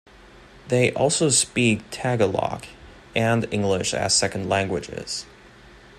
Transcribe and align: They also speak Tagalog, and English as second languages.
They 0.69 0.91
also 0.93 1.29
speak 1.29 1.81
Tagalog, 1.91 2.65
and 3.15 3.47
English 3.53 3.93
as 3.93 4.15
second 4.15 4.49
languages. 4.49 5.27